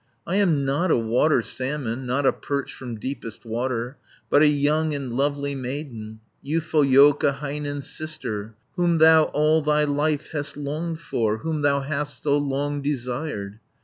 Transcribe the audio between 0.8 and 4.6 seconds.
a water salmon, Not a perch from deepest water, But a